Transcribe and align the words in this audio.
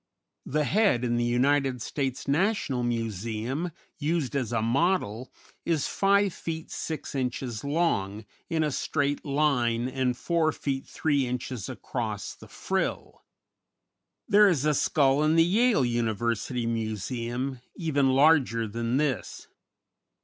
The 0.47 0.63
head 0.63 1.03
in 1.05 1.17
the 1.17 1.23
United 1.23 1.79
States 1.79 2.27
National 2.27 2.81
Museum 2.81 3.69
used 3.99 4.35
as 4.35 4.51
a 4.51 4.59
model 4.59 5.31
is 5.63 5.85
5 5.87 6.33
feet 6.33 6.71
6 6.71 7.13
inches 7.13 7.63
long 7.63 8.25
in 8.49 8.63
a 8.63 8.71
straight 8.71 9.23
line 9.23 9.87
and 9.87 10.17
4 10.17 10.51
feet 10.53 10.87
3 10.87 11.27
inches 11.27 11.69
across 11.69 12.33
the 12.33 12.47
frill. 12.47 13.21
There 14.27 14.47
is 14.49 14.65
a 14.65 14.73
skull 14.73 15.21
in 15.23 15.35
the 15.35 15.43
Yale 15.45 15.85
University 15.85 16.65
Museum 16.65 17.61
even 17.75 18.09
larger 18.09 18.67
than 18.67 18.97
this. 18.97 19.45